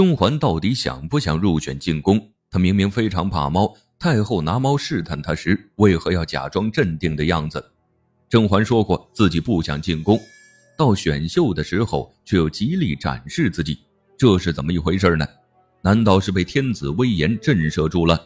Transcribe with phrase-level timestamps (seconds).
[0.00, 2.18] 甄嬛到底想不想入选进宫？
[2.50, 7.62] 她明明非常怕猫，太后拿猫试探她时，为何要假装镇定的样子？
[8.26, 10.18] 甄嬛说过自己不想进宫，
[10.74, 13.78] 到选秀的时候却又极力展示自己，
[14.16, 15.26] 这是怎么一回事呢？
[15.82, 18.18] 难道是被天子威严震慑住了？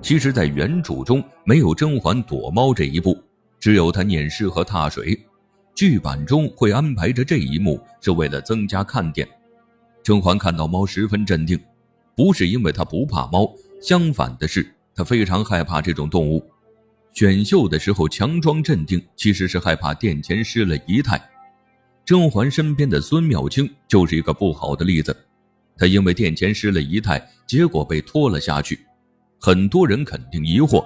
[0.00, 3.20] 其实，在原著中没有甄嬛躲猫这一步，
[3.58, 5.20] 只有她念诗和踏水。
[5.74, 9.28] 剧版中会安排着这一幕，是为了增加看点。
[10.02, 11.58] 甄嬛看到猫十分镇定，
[12.16, 16.44] 不是因为她不怕猫，相反的是她非常害怕这种动物。
[17.12, 21.20] 选秀的时候强装镇定，其实是害怕殿前失了仪态。
[22.04, 25.14] 甄嬛身边的孙妙清就是一个不好的例子，
[25.76, 28.80] 她因为殿前失了仪态，结果被拖了下去。
[29.38, 30.84] 很多人肯定疑惑，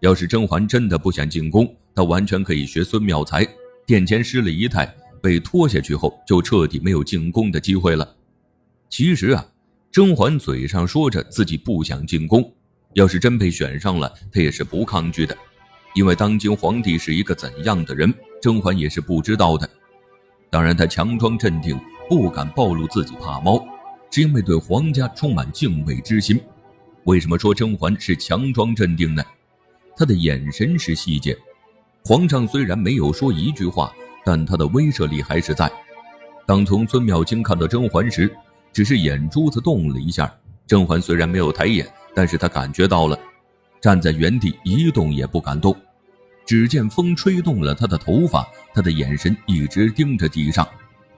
[0.00, 3.46] 要是甄嬛真的不想进宫，她完全可以学孙妙才，
[3.86, 8.16] 殿前失了仪态，被拖下去后就彻底没有进宫的机会了。
[8.96, 9.44] 其实啊，
[9.90, 12.48] 甄嬛嘴上说着自己不想进宫，
[12.92, 15.36] 要是真被选上了，她也是不抗拒的，
[15.96, 19.68] 因为当今皇帝是一个怎样的人，甄嬛也是不知道的。
[20.48, 21.76] 当然，她强装镇定，
[22.08, 23.66] 不敢暴露自己怕猫，
[24.12, 26.40] 是因为对皇家充满敬畏之心。
[27.02, 29.24] 为什么说甄嬛是强装镇定呢？
[29.96, 31.36] 她的眼神是细节，
[32.04, 33.92] 皇上虽然没有说一句话，
[34.24, 35.68] 但他的威慑力还是在。
[36.46, 38.32] 当从孙妙清看到甄嬛时，
[38.74, 40.30] 只是眼珠子动了一下，
[40.66, 43.16] 甄嬛虽然没有抬眼，但是她感觉到了，
[43.80, 45.74] 站在原地一动也不敢动。
[46.44, 50.68] 只见风吹动了她的头发，她的眼神一直盯着地上，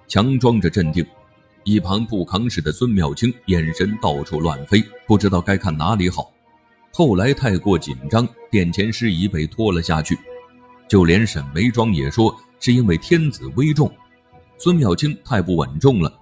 [0.06, 1.04] 强装着镇定。
[1.64, 6.30] 一旁不吭事的孙妙清眼神到处乱飞，不知道该看哪里好。
[6.92, 10.16] 后来太过紧张，殿前失仪被拖了下去，
[10.86, 13.90] 就连沈眉庄也说是因为天子危重，
[14.58, 16.12] 孙妙清太不稳重了。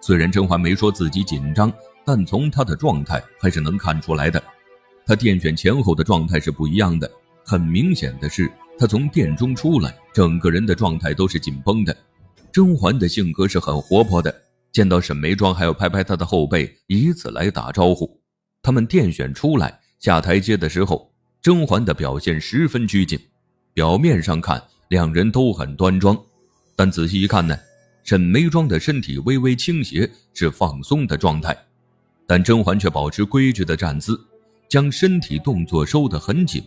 [0.00, 1.72] 虽然甄嬛没说自己紧张，
[2.04, 4.42] 但从她的状态还是能看出来的。
[5.06, 7.10] 她殿选前后的状态是不一样的。
[7.44, 11.96] 很明显的是，她从殿中出来，整个人的状态都是紧绷的。
[12.52, 14.34] 甄嬛的性格是很活泼的，
[14.72, 18.20] 见到沈眉庄还要拍拍她的后背，以此来打招呼。
[18.62, 23.18] 他们殿选出来下台阶的时候，甄嬛的表现十分拘谨。
[23.72, 26.16] 表面上看，两人都很端庄，
[26.76, 27.56] 但仔细一看呢？
[28.02, 31.56] 沈眉庄的身体微微倾斜，是放松的状态，
[32.26, 34.18] 但甄嬛却保持规矩的站姿，
[34.68, 36.62] 将身体动作收得很紧，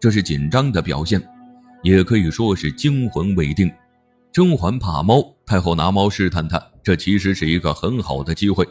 [0.00, 1.22] 这是紧张的表现，
[1.82, 3.70] 也可以说是惊魂未定。
[4.32, 8.66] 甄嬛怕猫，太后拿猫试探她，这其实是一个很好的机会，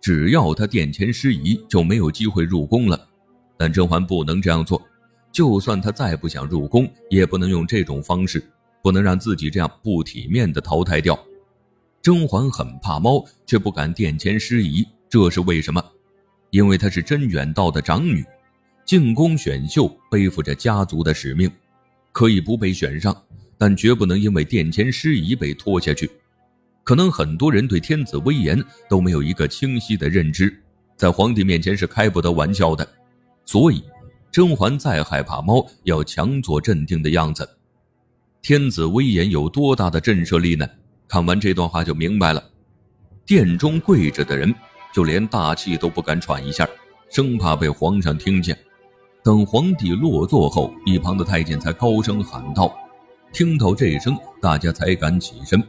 [0.00, 3.08] 只要她殿前失仪，就没有机会入宫了。
[3.56, 4.80] 但甄嬛不能这样做，
[5.32, 8.42] 就算她再不想入宫，也不能用这种方式，
[8.82, 11.18] 不能让自己这样不体面的淘汰掉。
[12.02, 15.84] 甄嬛很怕猫，却不敢殿前失仪，这是为什么？
[16.50, 18.24] 因为她是甄远道的长女，
[18.86, 21.50] 进宫选秀背负着家族的使命，
[22.10, 23.14] 可以不被选上，
[23.58, 26.10] 但绝不能因为殿前失仪被拖下去。
[26.82, 30.58] 可能很多人对天子威严都没有一个清晰的认知，
[30.96, 32.88] 在皇帝面前是开不得玩笑的，
[33.44, 33.84] 所以
[34.32, 37.46] 甄嬛再害怕猫，要强作镇定的样子。
[38.40, 40.66] 天子威严有多大的震慑力呢？
[41.10, 42.40] 看完这段话就明白了，
[43.26, 44.54] 殿中跪着的人
[44.94, 46.68] 就连大气都不敢喘一下，
[47.10, 48.56] 生怕被皇上听见。
[49.24, 52.72] 等皇帝落座后，一旁的太监才高声喊道
[53.34, 55.60] ：“听到这声，大家才敢起身。”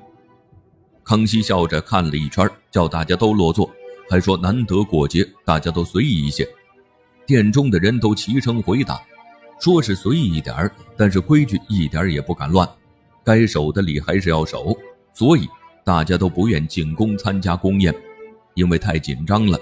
[1.04, 3.68] 康熙笑着看了一圈，叫大家都落座，
[4.12, 6.48] 还说：“难得过节，大家都随意一些。”
[7.26, 9.02] 殿中的人都齐声回答，
[9.60, 12.70] 说是随意一点但是规矩一点也不敢乱，
[13.24, 14.78] 该守的礼还是要守。
[15.14, 15.48] 所以
[15.84, 17.94] 大家都不愿进宫参加宫宴，
[18.54, 19.60] 因为太紧张了。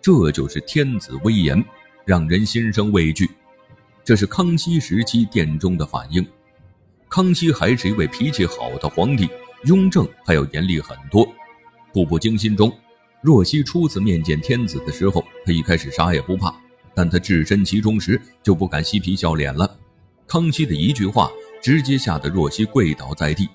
[0.00, 1.62] 这就是天子威严，
[2.04, 3.28] 让人心生畏惧。
[4.04, 6.26] 这是康熙时期殿中的反应。
[7.08, 9.28] 康熙还是一位脾气好的皇帝，
[9.64, 11.26] 雍正还要严厉很多。
[11.92, 12.72] 《步步惊心》中，
[13.20, 16.54] 若曦初次面见天子的时候，他一开始啥也不怕，
[16.94, 19.78] 但他置身其中时就不敢嬉皮笑脸了。
[20.26, 21.30] 康熙的一句话，
[21.62, 23.48] 直接吓得若曦跪倒在地。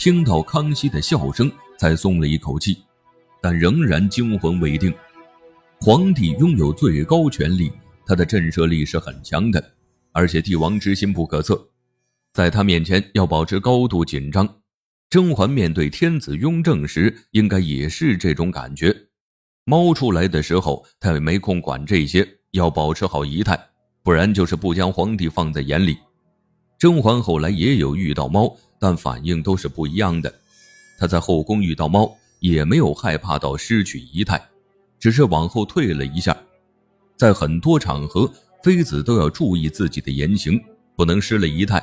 [0.00, 2.78] 听到康熙的笑声，才松了一口气，
[3.42, 4.90] 但仍然惊魂未定。
[5.78, 7.70] 皇帝拥有最高权力，
[8.06, 9.62] 他的震慑力是很强的，
[10.12, 11.68] 而且帝王之心不可测，
[12.32, 14.48] 在他面前要保持高度紧张。
[15.10, 18.96] 甄嬛面对天子雍正时，应该也是这种感觉。
[19.64, 23.60] 猫出来的时候，他也没空管这些，要保持好仪态，
[24.02, 25.98] 不然就是不将皇帝放在眼里。
[26.78, 28.56] 甄嬛后来也有遇到猫。
[28.80, 30.34] 但反应都是不一样的。
[30.98, 34.42] 他在后宫遇到猫，也没有害怕到失去仪态，
[34.98, 36.36] 只是往后退了一下。
[37.16, 38.32] 在很多场合，
[38.62, 40.58] 妃子都要注意自己的言行，
[40.96, 41.80] 不能失了仪态。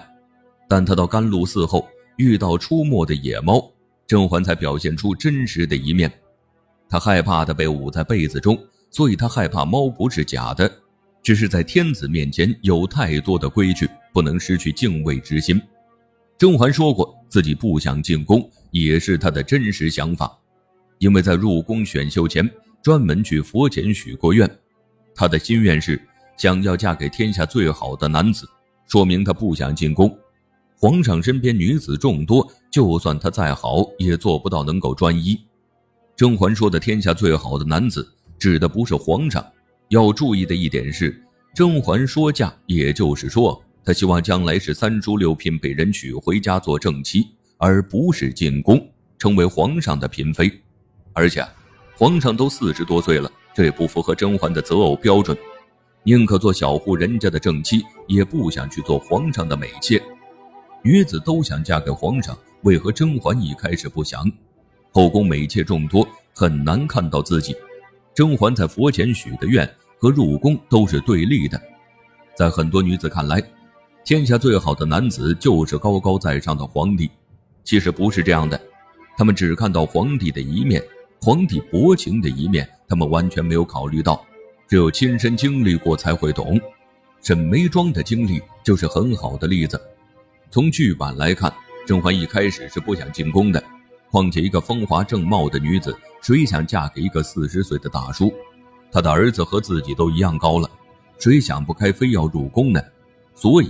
[0.68, 3.72] 但他到甘露寺后，遇到出没的野猫，
[4.08, 6.12] 甄嬛才表现出真实的一面。
[6.90, 8.58] 她害怕的被捂在被子中，
[8.90, 10.72] 所以她害怕猫不是假的，
[11.22, 15.62] 只是在天子面前有太多的规矩，不能失去敬畏之心。
[16.38, 20.38] 甄嬛说过，自己不想进宫，也是她的真实想法，
[21.00, 22.48] 因为在入宫选秀前，
[22.84, 24.48] 专门去佛前许过愿，
[25.16, 26.00] 她的心愿是
[26.38, 28.48] 想要嫁给天下最好的男子，
[28.88, 30.16] 说明她不想进宫。
[30.80, 35.36] 皇上身边女子众多，就算他再好，也做不到能够专一。
[36.16, 38.08] 甄嬛说的“天下最好的男子”，
[38.38, 39.44] 指的不是皇上。
[39.90, 41.20] 要注意的一点是，
[41.56, 47.26] 甄嬛说嫁，也就是说，他希望将来是三书六聘被人娶回家做正妻，
[47.56, 48.86] 而不是进宫
[49.18, 50.52] 成为皇上的嫔妃。
[51.14, 51.42] 而且，
[51.96, 55.38] 皇上都四十多岁了，这也不符合甄嬛的择偶标准。
[56.04, 60.04] 宁可做小户人家的正妻，也不想去做皇上的美妾。
[60.84, 64.30] 女子都想嫁给皇上，为何甄嬛一开始不想？
[64.92, 67.56] 后宫美妾众多，很难看到自己。
[68.14, 69.66] 甄嬛在佛前许的愿
[69.98, 71.58] 和入宫都是对立的。
[72.36, 73.42] 在很多女子看来，
[74.08, 77.12] 天下最好的男子就是高高在上的皇帝。
[77.66, 78.58] 其实不是这样的，
[79.18, 80.82] 他们只看到皇帝的一面，
[81.20, 84.26] 皇帝薄情的一面，他们完全没有考虑到。
[84.66, 86.58] 只有亲身经历过才会懂。
[87.22, 89.78] 沈眉庄的经历就是很好的例子。
[90.50, 91.54] 从剧版来看，
[91.86, 93.62] 甄嬛一开始是不想进宫的。
[94.10, 98.34] 况且一个风华正茂的女子，谁想嫁给一个四十岁的大叔？
[98.90, 100.70] 他的儿子和自己都一样高了，
[101.20, 102.82] 谁想不开非要入宫呢？
[103.36, 103.70] 所以，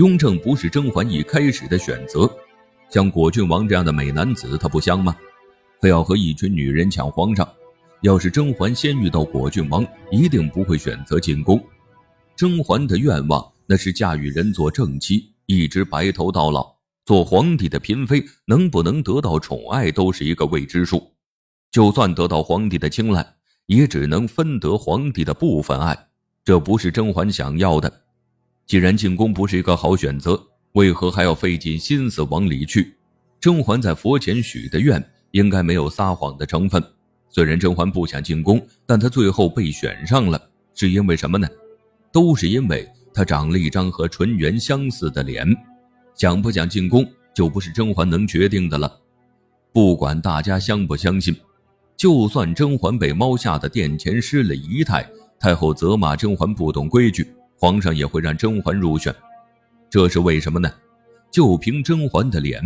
[0.00, 2.26] 雍正不是甄嬛一开始的选择。
[2.88, 5.14] 像果郡王这样的美男子，他不香吗？
[5.78, 7.46] 非要和一群女人抢皇上。
[8.00, 11.62] 要是甄嬛先遇到果郡王，一定不会选择进宫。
[12.34, 15.30] 甄嬛的愿望，那是嫁与人做正妻。
[15.44, 16.74] 一直白头到老，
[17.04, 21.12] 做皇帝的嫔妃能不能得到宠爱都是一个未知数。
[21.70, 23.34] 就算得到皇帝的青睐，
[23.66, 26.08] 也只能分得皇帝的部分爱，
[26.42, 27.92] 这不是甄嬛想要的。
[28.70, 30.40] 既然进宫不是一个好选择，
[30.74, 32.94] 为何还要费尽心思往里去？
[33.40, 36.80] 甄嬛在佛前许的愿应该没有撒谎的成分。
[37.28, 40.40] 虽然甄嬛不想进宫，但她最后被选上了，
[40.72, 41.48] 是因为什么呢？
[42.12, 42.88] 都是因为。
[43.12, 45.44] 她长了一张和纯元相似的脸，
[46.14, 49.00] 想不想进宫就不是甄嬛能决定的了。
[49.72, 51.34] 不管大家相不相信，
[51.96, 55.04] 就算甄嬛被猫吓得殿前失了仪态，
[55.40, 59.14] 太后责骂甄嬛不懂规矩，皇上也会让甄嬛入选。
[59.88, 60.72] 这是为什么呢？
[61.30, 62.60] 就凭甄嬛的脸，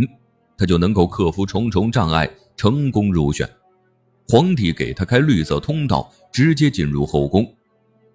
[0.56, 3.48] 她就能够克服重重障碍，成功入选。
[4.28, 7.46] 皇帝给她开绿色通道，直接进入后宫。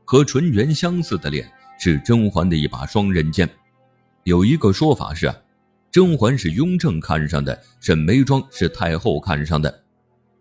[0.05, 1.47] 和纯元相似的脸。
[1.81, 3.49] 是甄嬛的一把双刃剑。
[4.25, 5.33] 有一个说法是，
[5.89, 9.83] 甄嬛是雍正看上的，沈眉庄是太后看上的。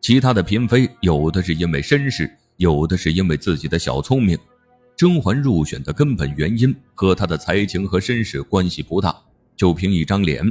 [0.01, 4.37] 其他的嫔妃有的是因为身世，有的是因为自己的小聪明。
[4.99, 9.15] 甄嬛入选的根本原因和她的才情和身世关系不大，
[9.55, 10.43] 就凭一张脸，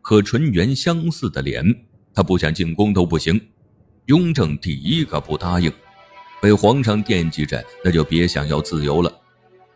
[0.00, 1.62] 和纯元相似的脸，
[2.14, 3.38] 她不想进宫都不行。
[4.06, 5.70] 雍正第一个不答应，
[6.40, 9.12] 被皇上惦记着，那就别想要自由了。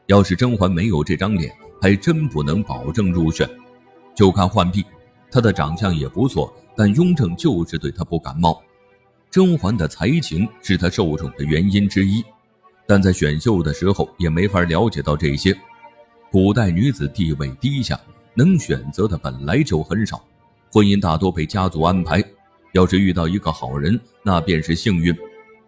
[0.07, 3.47] 要是甄嬛没有这张脸，还真不能保证入选。
[4.16, 4.83] 就看浣碧，
[5.31, 8.59] 她的长相也不错，但雍正就是对她不感冒。
[9.31, 12.25] 甄嬛的才情是她受宠的原因之一，
[12.87, 15.57] 但在选秀的时候也没法了解到这些。
[16.31, 17.99] 古代女子地位低下，
[18.35, 20.25] 能选择的本来就很少，
[20.73, 22.23] 婚姻大多被家族安排。
[22.73, 25.14] 要是遇到一个好人，那便是幸运；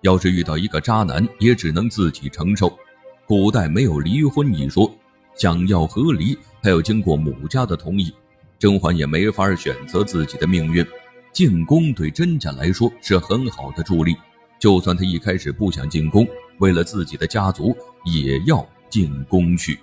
[0.01, 2.77] 要是遇到一个渣男，也只能自己承受。
[3.25, 4.93] 古代没有离婚一说，
[5.37, 8.13] 想要和离还要经过母家的同意，
[8.59, 10.85] 甄嬛也没法选择自己的命运。
[11.33, 14.17] 进宫对甄家来说是很好的助力，
[14.59, 16.27] 就算她一开始不想进宫，
[16.59, 19.79] 为了自己的家族也要进宫去。